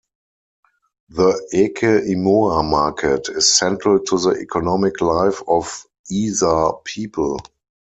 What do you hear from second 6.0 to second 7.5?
Ezaa people.